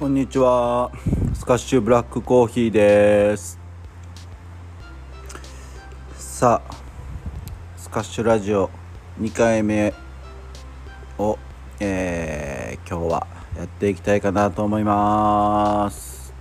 [0.00, 0.90] こんにちは。
[1.34, 3.58] スカッシュブラックコーヒーです。
[6.14, 6.74] さあ
[7.76, 8.70] スカッシュラジオ
[9.20, 9.92] 2回目
[11.18, 11.38] を、
[11.80, 13.26] えー、今日は
[13.58, 16.32] やっていきたいかなと思います。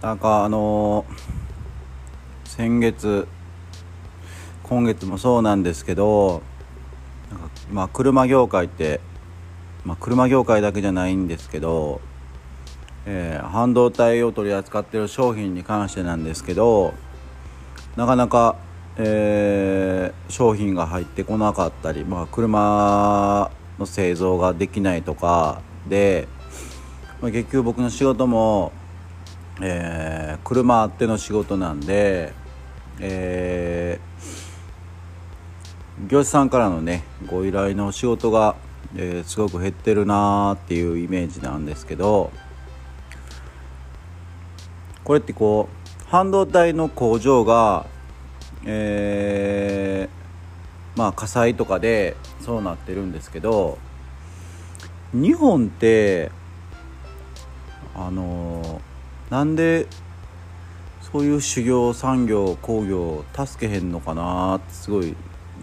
[0.00, 3.28] なんかあのー、先月
[4.64, 6.42] 今月もそうなんですけど
[7.30, 9.00] なんかまあ車業界って
[9.84, 12.00] まあ、車業界だけじゃないんですけど、
[13.04, 16.94] えー、半導体を取り扱ってる商品に関してなんですけど
[17.96, 18.56] なかなか、
[18.96, 26.28] えー、商品が入ってこなかったり、まあ、車の製造ができないとかで、
[27.20, 28.72] まあ、結局僕の仕事も、
[29.60, 32.32] えー、車あっての仕事なんで、
[33.00, 38.54] えー、業者さんからのねご依頼の仕事が
[38.96, 42.30] え、すごく減ってるなーっていうイメージなんですけど
[45.04, 47.86] これってこう半導体の工場が、
[48.64, 53.78] えー、まあ火災とかでそうなってるんですけど
[55.12, 56.30] 日本って
[57.94, 59.86] あのー、なんで
[61.00, 65.14] そういう修行産業工業を助けへんのかなってすごい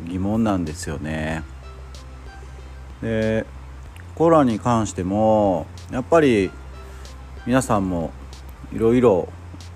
[0.08, 1.44] 疑問なんですよね。
[3.02, 3.46] で
[4.16, 6.52] コロナに関してもやっぱり
[7.46, 8.12] 皆さんも
[8.74, 9.30] いろいろ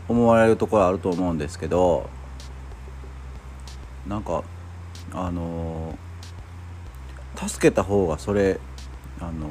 [0.07, 2.09] 思われるところあると思うんですけど
[4.07, 4.43] なんか
[5.13, 5.97] あの
[7.35, 8.59] 助けた方がそれ
[9.19, 9.49] あの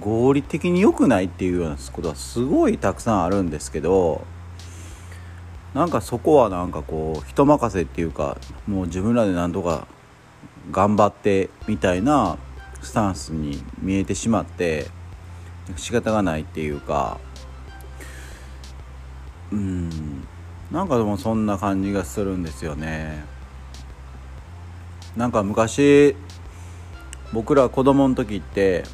[0.00, 4.24] 合理的に良くないっていうようなことはすごいたくさんあるんですけど
[5.74, 9.86] なんかそこはなんかこう人任せっていうかもう自分らで何とか
[10.70, 12.38] 頑張ってみたいな
[12.82, 14.86] スタンスに見えてしまって
[15.76, 17.18] 仕方がないっていうか
[19.52, 20.26] うん
[20.70, 23.24] なんかでもそんな感じがするんですよね。
[25.16, 26.16] なんか昔
[27.32, 28.84] 僕ら子供の時って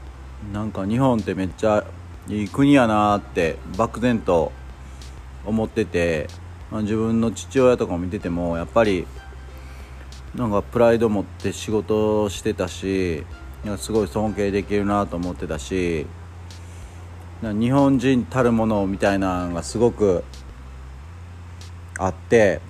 [0.53, 1.85] なんか日本ってめっちゃ
[2.29, 4.53] いい国やなって漠然と
[5.45, 6.29] 思ってて、
[6.71, 9.07] まあ、自分の父親とかも見ててもやっぱり
[10.35, 13.25] なんかプライド持って仕事してたし
[13.79, 16.07] すごい尊敬できるなと思ってたし
[17.43, 20.25] 日本人たるものみたいなのがすごく
[21.99, 22.61] あって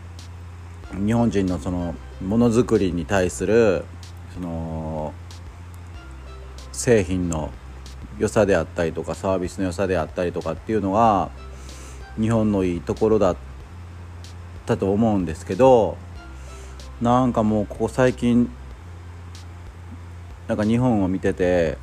[0.93, 3.85] 日本人のそのものづくりに対する
[4.35, 5.15] その
[6.73, 7.51] 製品の
[8.19, 11.31] 良さであったりとかサービスの良さであったりとかっていうのが
[12.21, 13.37] 日本のいいところだっ
[14.67, 15.97] たと思うんですけど
[17.01, 18.51] なんかもうここ最近
[20.49, 21.79] なんか日本を見てて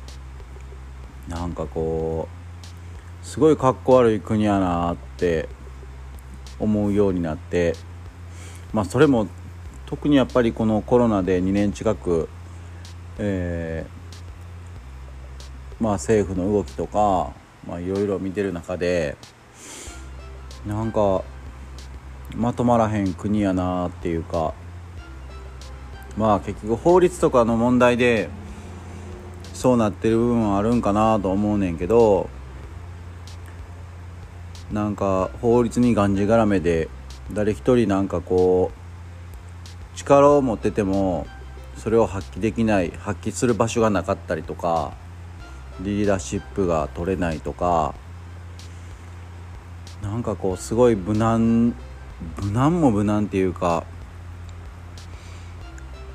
[1.28, 2.28] なんかこ
[3.22, 5.48] うすごいかっこ悪い国やなって
[6.58, 7.74] 思うようになって
[8.72, 9.28] まあそれも
[9.86, 12.28] 特にやっぱりこのコロナで2年近く、
[13.18, 17.32] えー、まあ政府の動きとか
[17.78, 19.16] いろいろ見てる中で
[20.66, 21.22] なんか
[22.36, 24.54] まとまらへん国やなっていうか
[26.16, 28.28] まあ結局法律とかの問題で
[29.60, 32.30] そうなってる部分はあるんかなと思うねんけど
[34.72, 36.88] なんか法律にがんじがらめで
[37.30, 38.72] 誰一人なんかこ
[39.94, 41.26] う力を持ってても
[41.76, 44.94] それを発揮できない発揮する場所がなかったりとか
[45.82, 47.94] リーダーシップが取れないとか
[50.00, 51.74] なんかこうすごい無難
[52.40, 53.84] 無難も無難っていうか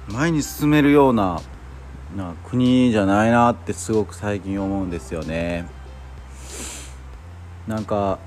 [0.07, 1.43] 前に進めるような
[2.15, 5.67] な国じゃないなってすごく最近思うんですよね。
[7.67, 8.19] なんか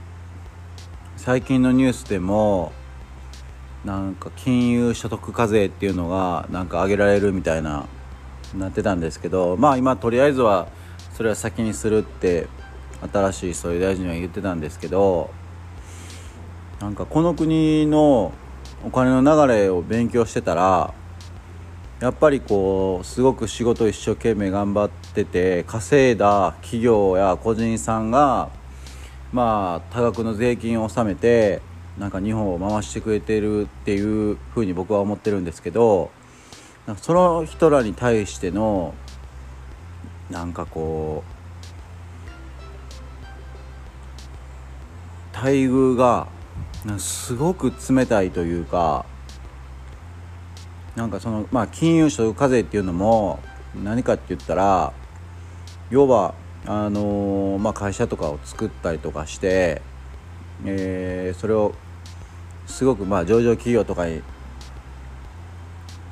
[1.16, 2.72] 最近のニュースでも
[3.84, 7.86] なんか金融所得課税っていうのがなんか上げられるみたいな
[8.56, 10.68] なってたんですけどまあ今とりあえずは
[11.14, 12.48] それは先にするって
[13.12, 15.30] 新しい総理大臣は言ってたんですけど
[16.80, 18.32] なんかこの国の
[18.84, 20.92] お金の流れを勉強してたら
[22.00, 28.50] やっぱりこうすごく仕事一生懸命頑張ってて稼いだ企業や個人さんが
[29.32, 31.60] まあ多額の税金を納めて
[31.98, 36.12] なんか日本を回してくれてるっていうふうに僕は思ってるんですけど
[36.98, 38.94] その人らに対しての
[40.30, 41.24] なんかこ
[45.32, 46.28] う待遇が
[46.98, 49.04] すごく冷たいというか
[50.98, 53.38] なんかそのまあ金融所得課税っていうのも
[53.84, 54.92] 何かって言ったら
[55.90, 56.34] 要は
[56.66, 59.80] あのまあ、会社とかを作ったりとかして、
[60.66, 61.72] えー、それを
[62.66, 64.22] すごくまあ上場企業とかに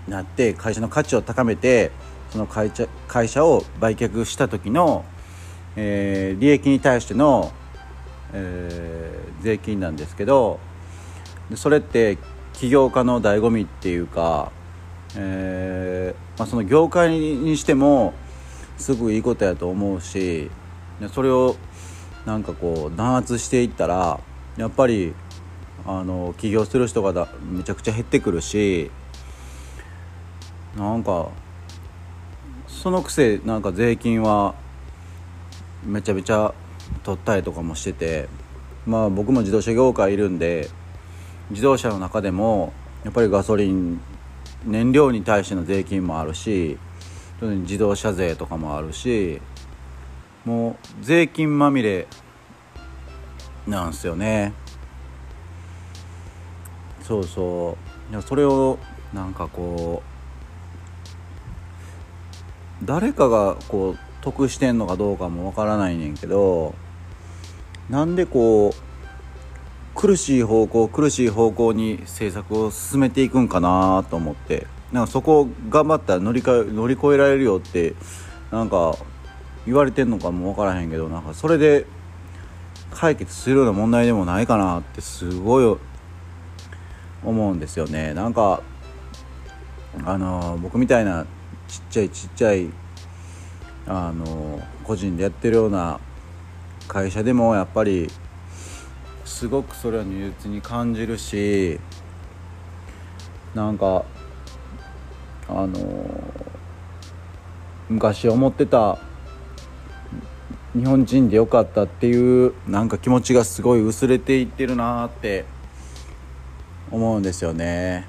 [0.09, 1.91] なって会社の価値を高めて
[2.31, 5.05] その会社会社を売却した時の、
[5.75, 7.53] えー、利益に対しての、
[8.33, 10.61] えー、税金なんですけど
[11.57, 12.19] それって
[12.55, 14.53] 起業家の醍醐味っていうか、
[15.17, 18.13] えーまあ、その業界にしても
[18.77, 20.51] すごくいいことやと思うし
[21.13, 21.57] それを
[22.27, 24.21] なんかこう弾圧していったら
[24.57, 25.15] やっぱり
[25.87, 28.91] あの起業する人がめちゃくちゃ減ってくるし
[30.77, 31.29] なんか
[32.67, 34.55] そのくせなんか税金は
[35.85, 36.53] めちゃめちゃ
[37.05, 38.29] 取ったりとかもしてて
[38.87, 40.69] まあ僕も自動車業界いるんで
[41.51, 42.73] 自動車の中でも
[43.05, 44.01] やっぱりガソリン
[44.67, 46.79] 燃料に対しての税金もあるし
[47.41, 49.41] 自動車税とかもあるし
[50.45, 52.07] もう税金まみれ
[53.67, 54.53] なんすよね。
[57.03, 57.77] そうそ
[58.13, 58.23] う。
[58.23, 58.79] それを
[59.13, 60.03] なんかこ
[62.83, 66.75] う誰かがこう得してんのかどうかもわからないねんけど
[67.91, 68.86] なんでこう
[69.97, 74.67] 苦しい方向苦しい方向に政策を進めていくんかなと思って。
[74.93, 77.95] なんかそこを頑張ったら乗りか乗り越えられるよって
[78.53, 78.97] なんか
[79.67, 81.87] 言われてんのかも分からへんけどなんかそれで
[82.93, 85.77] 解決するような問題でもないかなってすごい
[87.25, 88.15] 思うんですよね。
[88.15, 88.63] なんか
[90.05, 91.27] あの僕みたいな
[91.67, 92.71] ちっちゃいちっちゃい
[93.89, 95.99] あの個人でやってるような
[96.87, 98.09] 会社でもやっぱり
[99.27, 101.79] すごくそれは如実に感じるし
[103.55, 104.05] なんか
[105.49, 105.77] あの
[107.89, 108.99] 昔思ってた
[110.75, 115.45] 日本人でよかったっていうなんか気持ちがすごい薄れていってるなって
[116.91, 118.07] 思うんですよね。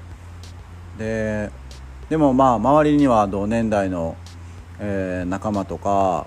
[0.98, 1.50] で
[2.08, 4.16] でもまあ周りには同年代の、
[4.78, 6.26] えー、仲間とか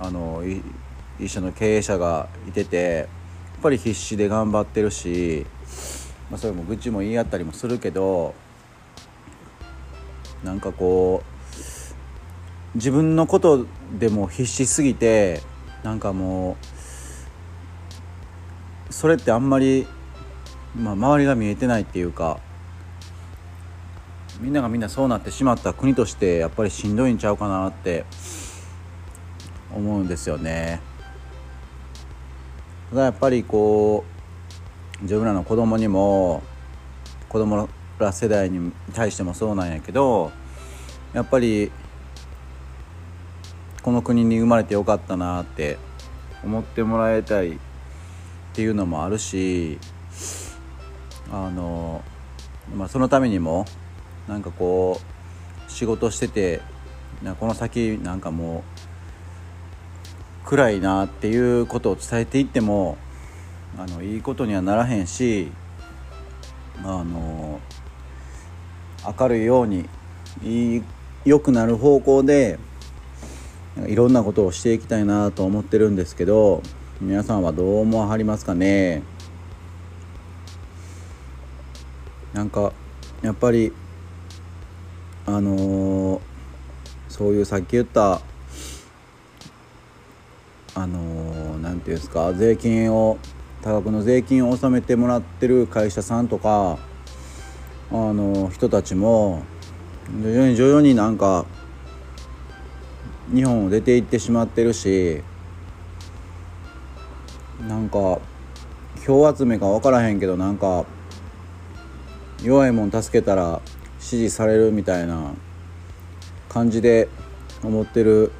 [0.00, 0.42] あの
[1.18, 3.08] 一緒の経営者がいてて
[3.60, 5.46] ぱり必死で頑張ってるし、
[6.30, 8.34] まあ、それも愚痴も言い合ったりもするけど
[10.44, 13.66] なんかこう自分のこと
[13.98, 15.42] でも必死すぎて
[15.82, 16.56] なんかも
[18.88, 19.86] うそれってあんまり、
[20.76, 22.38] まあ、周りが見えてないっていうか
[24.40, 28.06] みんながみんなそうなってしまった国としてやっぱりしんどいんちゃうかなって
[29.74, 30.80] 思うんですよね。
[32.94, 34.04] やっぱりこ
[35.00, 36.42] う自分らの子供にも
[37.28, 40.32] 子供ら世代に対してもそうなんやけど
[41.12, 41.70] やっぱり
[43.82, 45.78] この国に生まれてよかったなって
[46.42, 47.58] 思ってもらいたいっ
[48.52, 49.78] ていうのもあるし
[51.30, 52.02] あの、
[52.74, 53.64] まあ、そのためにも
[54.28, 55.00] なんかこ
[55.68, 56.60] う仕事してて
[57.38, 58.79] この先なんかもう
[60.50, 62.98] 暗いなっていうことを伝えていっても
[63.78, 65.52] あのいいことにはならへんし
[66.82, 67.60] あの
[69.16, 69.88] 明るいように
[71.24, 72.58] 良くなる方向で
[73.86, 76.64] いろんなことをしていきたいなと思ってるんですけど
[77.00, 79.04] 皆さんはどう思わはりますかね？
[82.32, 82.72] なんか
[83.22, 83.72] やっぱり
[85.26, 86.20] あのー、
[87.08, 88.20] そういうさっき言った
[90.74, 93.18] あの何、ー、て言うんですか税金を
[93.62, 96.78] 多額の税金を納めてもらってる会社さんとか
[97.90, 99.42] あの人たちも
[100.22, 101.44] 徐々に徐々になんか
[103.34, 105.22] 日本を出て行ってしまってるし
[107.68, 108.20] なんか
[109.04, 110.84] 票集めか分からへんけどなんか
[112.42, 113.60] 弱いもん助けたら
[113.98, 115.34] 支持されるみたいな
[116.48, 117.08] 感じで
[117.62, 118.32] 思ってる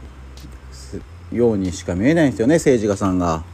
[1.33, 3.45] ようにしか見えないんですよね政治家さんが。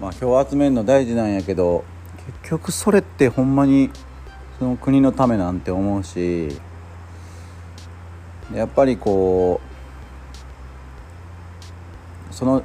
[0.00, 1.84] まあ票集めるの大事なんやけど
[2.42, 3.90] 結局それってほんまに
[4.58, 6.48] その国のためなんて思うし
[8.52, 9.60] やっぱりこ
[12.30, 12.62] うその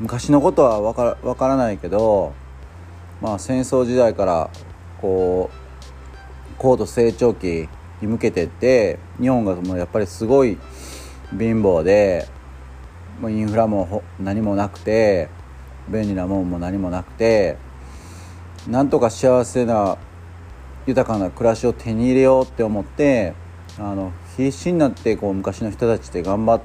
[0.00, 2.32] 昔のことは分から分からないけど、
[3.20, 4.50] まあ、戦争時代から
[5.00, 7.68] こう高度成長期
[8.00, 10.58] に向けてって日本がもうやっぱりすごい
[11.30, 12.28] 貧乏で
[13.20, 15.28] もうインフラも何もなくて
[15.88, 17.56] 便利なもんも何もなくて
[18.68, 19.98] なんとか幸せな
[20.86, 23.34] 豊かな暮らしを手に入れようって思って
[23.78, 26.60] あの必死になってこう昔の人たちって頑張っ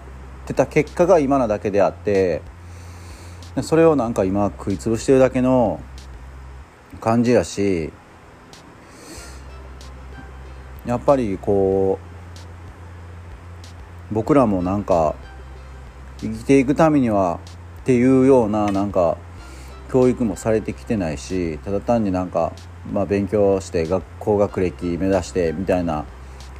[0.45, 2.41] てた結果が今なだけであって
[3.61, 5.79] それをなんか今食い潰してるだけの
[6.99, 7.91] 感じやし
[10.85, 11.99] やっぱりこ
[14.11, 15.15] う僕らもなんか
[16.23, 17.39] 生きていくためには
[17.81, 19.17] っていうようななんか
[19.91, 22.53] 教育もされてきてないしただ単になんか、
[22.93, 26.05] まあ、勉強して学校学歴目指してみたいな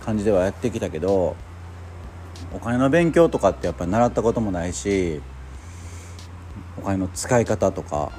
[0.02, 1.38] 感じではやってきたけど
[2.54, 5.22] お金の勉強とかってやっぱり習ったこともないし
[6.78, 8.12] お金の使い方とか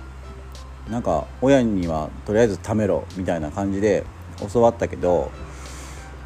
[0.89, 4.05] なんか親にはとりあえず貯めろみたいな感じで
[4.53, 5.31] 教わったけど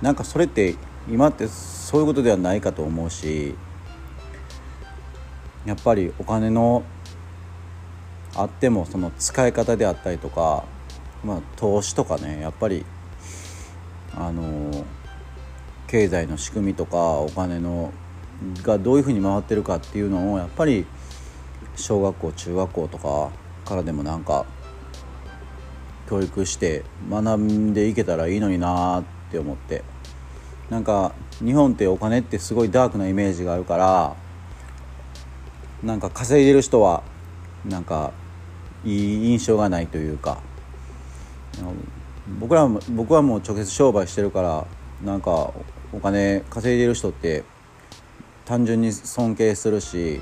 [0.00, 0.76] なんかそれって
[1.10, 3.56] 今ってそういうことではないかと思うし
[5.68, 6.82] やっぱりお金の
[8.34, 10.64] あってもその使い方であったりとか、
[11.22, 12.86] まあ、投資とかねやっぱり
[14.14, 14.86] あの
[15.86, 17.92] 経済の仕組みとかお金の
[18.62, 20.86] がどういうふうに回ってるかっていうのをやっぱり
[21.76, 23.30] 小学校中学校とか
[23.66, 24.46] からでもなんか
[26.08, 29.84] 教育して学んでいけたらいいのになって思って。
[30.70, 34.16] なんか日本ってお金ってすごいダークなイメージがあるから
[35.82, 37.02] なんか稼いでる人は
[37.64, 38.12] なんか
[38.84, 40.40] いい印象がないというか。
[42.40, 44.66] 僕らも僕はもう直接商売してるから
[45.02, 45.52] なんか
[45.92, 47.42] お金稼いでる人って
[48.44, 50.20] 単純に尊敬するし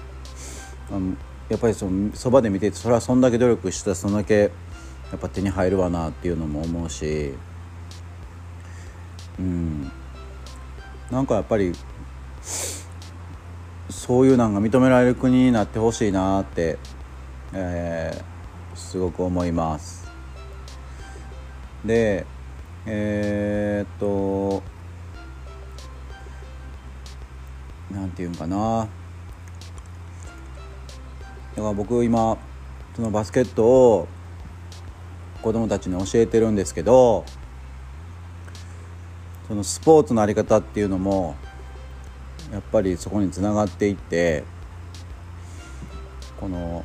[1.48, 4.40] やっぱりそのそばで見ててそれはそんだけ努力したらそんだけ
[5.10, 7.32] やっぱ手に入るわなっていうのも思うし。
[9.38, 9.90] うん。
[11.10, 11.72] なんかやっぱり
[14.06, 16.78] そういうのが認められる国になってほしいなって、
[17.52, 20.08] えー、すごく思います。
[21.84, 22.24] で
[22.86, 24.62] えー、っと
[27.92, 28.86] なんていうんかな。
[31.56, 32.38] だから僕今
[32.94, 34.08] そのバスケットを
[35.42, 37.24] 子供たちに教えてるんですけど
[39.48, 41.34] そのスポーツの在り方っていうのも
[42.52, 44.44] やっぱりそこにつながっていって
[46.38, 46.84] この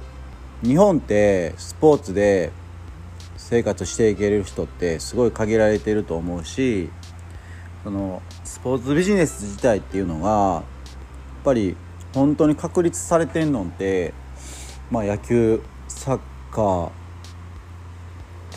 [0.63, 2.51] 日本ってスポーツで
[3.38, 6.89] 生活していける人ってすごい限られてると思うし
[7.84, 10.63] そのスポーツビジネス自体っていうのがやっ
[11.44, 11.75] ぱり
[12.13, 14.13] 本当に確立されてんのって
[14.89, 16.20] まあ野球サッ
[16.51, 16.91] カー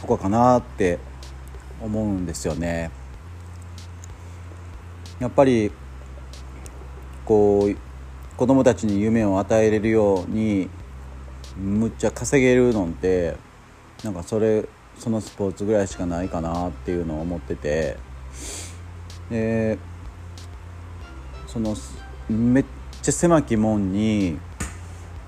[0.01, 0.99] とかかなって
[1.81, 2.91] 思うんですよね。
[5.21, 5.71] やっぱり
[7.25, 7.77] こう
[8.37, 10.69] 子供たちに夢を与えれるように
[11.57, 13.37] むっちゃ稼げるのって
[14.03, 17.97] なんかそれそのスポーツぐらいしかないかなっていうのを思ってて。
[19.31, 19.79] で
[21.47, 21.77] その
[22.29, 22.65] めっ
[23.03, 24.39] ちゃ狭き門に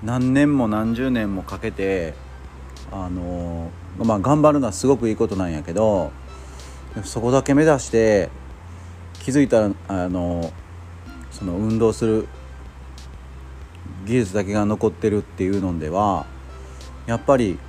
[0.03, 2.13] 何年も何十年もかけて
[2.91, 6.11] あのまあ頑張るのはすごくいいことなんやけど
[7.03, 8.29] そこだけ目指して
[9.23, 10.51] 気づいたらあの
[11.37, 12.27] その運動する
[14.05, 16.25] 技術だけが残ってるっていうのでは
[17.05, 17.59] やっぱり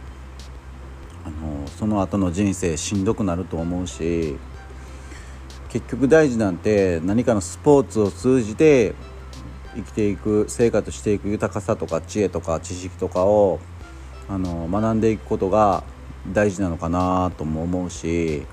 [1.26, 4.37] あのその後の人生しんどくなると思うし
[5.68, 8.94] 結局大事なんて何かのスポーツを通じて
[9.75, 13.60] 生きていく生活していく豊かさとか知恵とか知識とかを
[14.30, 15.84] あの学んでいくことが
[16.32, 18.46] 大事なのかなとも思うし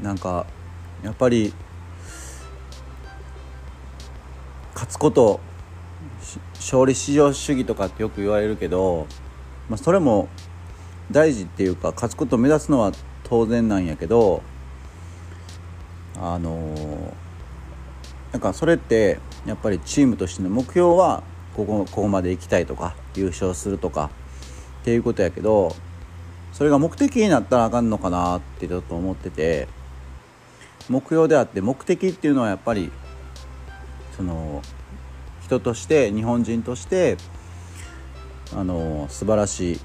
[0.00, 0.46] なんか
[1.02, 1.52] やっぱり
[4.74, 5.40] 勝つこと
[6.54, 9.06] 勝利至上主義とかってよく言われるけど、
[9.68, 10.28] まあ、それも
[11.10, 12.92] 大事っていうか勝つことを目指すのは
[13.24, 14.42] 当然なんやけど
[16.16, 17.14] あの
[18.32, 21.22] なんかそれってやっぱりチームとしての目標は
[21.54, 24.10] ここここまで行きたいとか優勝するとか
[24.82, 25.74] っていうことやけど
[26.52, 29.68] それが目的になったらあかんのかなってちょっと思ってて
[30.88, 32.90] 目標であって目的っていうのはやっぱり
[34.16, 34.62] その
[35.42, 37.16] 人として日本人として
[38.54, 39.80] あの素晴らしい、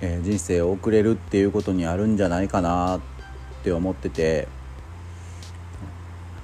[0.00, 3.00] えー、人生を送れるっていうことにあるんじゃないかなっ
[3.62, 4.46] て思っててやっ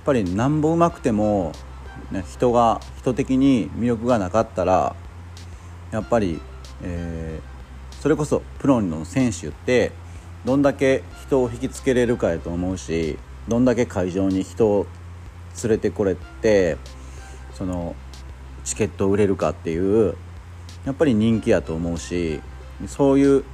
[0.04, 1.52] ぱりなんぼうまくても、
[2.10, 4.94] ね、人が人的に魅力がなかったら
[5.90, 6.40] やっぱり、
[6.82, 9.92] えー、それこそプロの選手って
[10.44, 14.86] どんだけ人を引きつけれるかやと思うしどんだけ会場に人を
[15.62, 16.76] 連れてこれて
[17.54, 17.94] その
[18.64, 20.16] チケット売れるかっていう
[20.84, 22.40] やっぱり人気やと思うし
[22.86, 23.44] そういう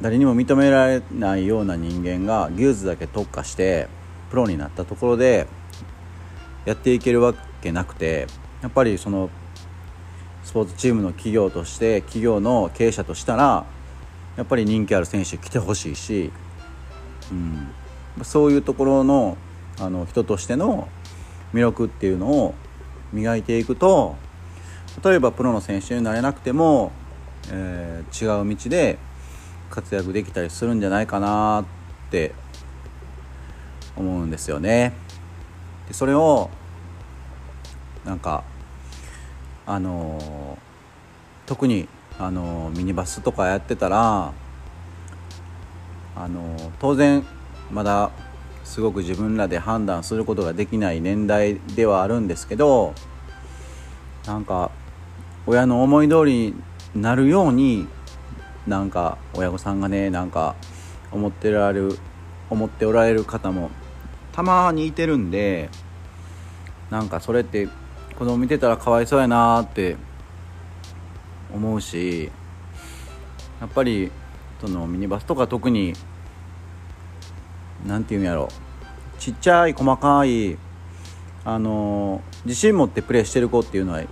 [0.00, 3.88] 誰にも認められないような人間が技術だけ特化して
[4.30, 5.46] プロになったところで
[6.64, 8.26] やっていけるわけなくて
[8.62, 9.30] やっぱりその
[10.42, 13.64] スポーツチームの企業として企業の経営者としたら
[14.36, 16.32] やっぱり人気ある選手来てほしいし、
[17.30, 19.36] うん、そういうところの
[19.80, 20.88] あの人としての
[21.52, 22.54] 魅力っていうのを
[23.12, 24.16] 磨いていくと
[25.04, 26.92] 例えばプロの選手になれなくても、
[27.50, 28.98] えー、違う道で
[29.70, 31.64] 活躍できたりするんじゃないかなっ
[32.10, 32.34] て
[33.96, 34.92] 思うんですよね。
[35.88, 36.50] でそれを
[38.04, 38.44] なんか
[39.64, 40.58] あのー、
[41.46, 41.88] 特に、
[42.18, 44.32] あのー、ミニバスとかやってたら、
[46.16, 47.24] あのー、当然
[47.70, 48.10] まだ
[48.64, 52.94] すごく自分らで判断することができない年代ではあるんですけど
[54.26, 54.70] なんか
[55.46, 56.54] 親の思い通り
[56.94, 57.88] になるように
[58.66, 60.54] なんか親御さんがねなんか
[61.10, 61.98] 思ってられる
[62.48, 63.70] 思っておられる方も
[64.32, 65.68] たまにいてるんで
[66.90, 67.68] なんかそれって
[68.18, 69.96] 子供見てたらかわいそうやなって
[71.52, 72.30] 思うし
[73.60, 74.10] やっぱり
[74.60, 75.94] そのミニバスとか特に
[77.86, 78.48] 何て言うんやろ。
[79.18, 80.58] ちっちゃい細かい
[81.44, 84.08] あの自信持ってプレーしてる子っていうのはい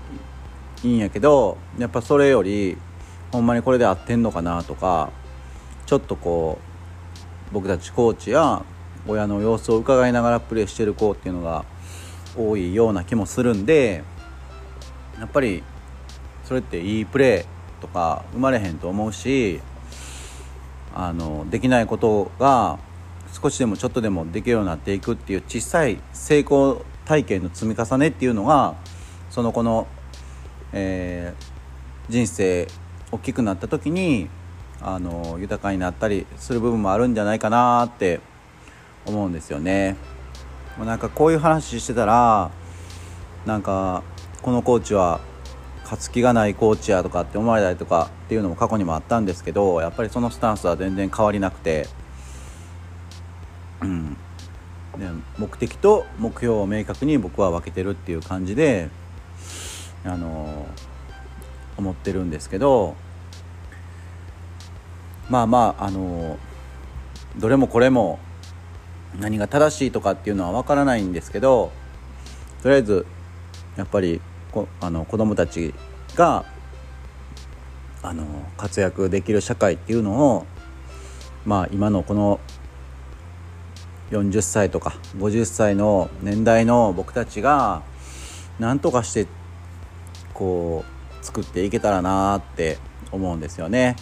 [0.84, 2.76] いんやけどやっぱそれより
[3.32, 5.10] ほんまにこれで合ってんのかなとか
[5.86, 6.58] ちょっとこ
[7.50, 8.62] う僕たちコーチや
[9.06, 11.64] 親の様子を伺いながらプレーしてる子っていうのが
[12.36, 14.04] 多いような気もするんで
[15.18, 15.62] やっぱり
[16.44, 19.60] それっていいプレーとか生まれへんと思うし
[20.94, 22.78] あのできないことが
[23.32, 28.74] 少しでもちょっとでもできるようになっていくっていう小さい成功体験の積み重ねっていうのが
[29.30, 29.86] その子の、
[30.72, 32.68] えー、人生
[33.12, 34.28] 大きくなった時に
[34.82, 38.20] あの豊かになったりする部分もあるんじゃないかなって
[39.06, 39.96] 思うんですよね。
[40.76, 42.50] もうなんかこういう話してたら
[43.44, 44.02] なんか
[44.42, 45.20] このコーチは
[45.82, 51.88] 勝つ気がないコーチやとかって思われたりとかっていうのも過去にもあったんですけどやっぱりそのスタンスは全然変わりなくて、
[53.82, 54.16] うん、
[54.96, 55.08] で
[55.40, 58.90] 目的と目標を明確に僕は分けてるっていう感じで
[60.04, 60.66] あの
[61.78, 62.94] 思ってるんですけど
[65.30, 66.38] まあまああの
[67.38, 68.18] どれもこれも
[69.18, 71.72] 何が正しいとかっていうのは分からないんですけど
[72.62, 73.06] とりあえず
[73.76, 74.20] やっぱり
[74.52, 75.72] こあの子供たち
[76.16, 76.44] が
[78.02, 78.26] あの
[78.58, 80.46] 活躍できる社会っていうのを
[81.46, 82.40] まあ今のこの
[84.10, 87.82] 40歳とか50歳の年代の僕たちが
[88.58, 89.26] 何とかして
[90.34, 90.84] こ
[91.20, 92.78] う作っていけたらなって
[93.12, 93.96] 思うんですよね。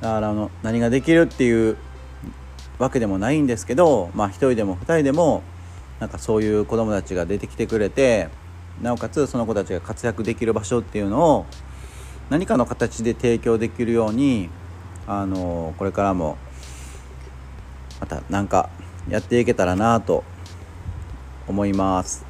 [0.00, 1.76] だからあの何ができるっていう
[2.78, 5.42] わけでもないんですけど、まあ、1人でも2人でも
[5.98, 8.28] なんかそういう子どもたちが出てきてくれて
[8.80, 11.46] なおかつその子たちが活躍できる場所っていうのを
[12.30, 14.48] 何かの形で提供できるように
[15.08, 16.38] あのこれからも
[18.00, 18.70] また何か
[19.08, 20.24] やっていけたらなと
[21.46, 22.24] 思います。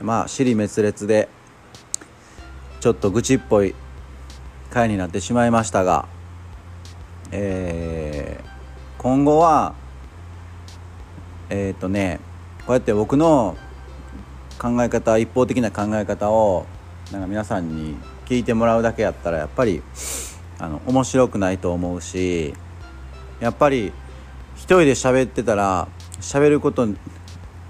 [0.00, 1.28] まあ尻滅裂で
[2.80, 3.74] ちょっと愚痴っぽい
[4.70, 6.06] 回になってしまいましたが
[7.32, 8.46] えー
[8.98, 9.74] 今後は
[11.48, 12.18] えっ、ー、とね
[12.66, 13.56] こうやって僕の
[14.58, 16.66] 考え方一方的な考え方を
[17.12, 19.82] なんか皆さんに聞いてもらうだけやったらやっぱり
[20.58, 22.54] あの面白くないと思うし
[23.38, 23.92] やっぱり
[24.66, 25.88] 人で喋ってたら
[26.20, 26.88] 喋ること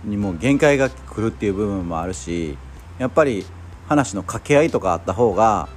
[0.04, 2.56] にも限界が来るっていう部分もあるし
[2.98, 3.44] やっぱり
[3.86, 5.68] 話の掛け合いとかあった方が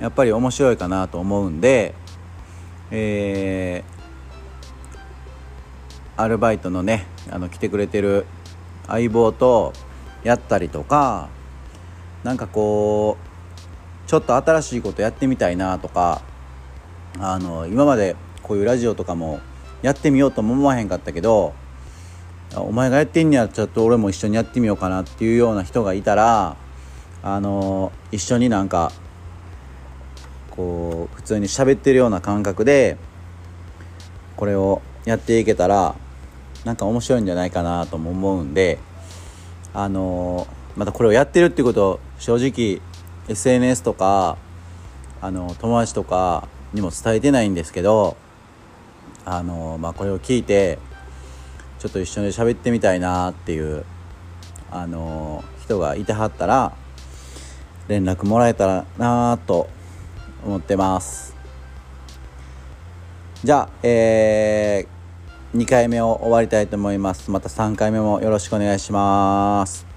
[0.00, 1.94] やっぱり面白いかなと思うんで、
[2.90, 3.84] え
[6.16, 8.26] アルバイトのねあの来てくれてる
[8.86, 9.72] 相棒と
[10.24, 11.28] やったりとか
[12.24, 13.16] なんかこ
[14.06, 16.20] うちょっと新しいことやってみたいなとか
[17.18, 19.40] あの今までこういうラジオとかも
[19.82, 21.54] やってみようとも思わへんかったけど
[22.54, 26.56] お前がやってんにはちょっと俺も一緒にやってみようかなっていうような人がいたら
[27.22, 28.92] あの一緒になんか
[30.50, 32.98] こう普通に喋ってるような感覚で
[34.36, 35.94] これをやっていけたら
[36.64, 38.78] なんか面白いんじゃないかなとも思うんで
[39.72, 42.80] あのまたこれをやってるってこと正直
[43.28, 44.36] SNS とか
[45.20, 48.16] あの友達とかにも伝えてないんですけど
[49.24, 50.78] あの、まあ、これを聞いて
[51.78, 53.84] ちょっと一緒に喋ってみたいなっていう
[54.70, 56.72] あの人がいてはったら
[57.88, 59.68] 連絡もらえたらなと
[60.44, 61.36] 思ってます。
[63.44, 65.02] じゃあえー
[65.54, 67.30] 2回目を終わりたいと思います。
[67.30, 69.91] また3回目もよろしくお願いします。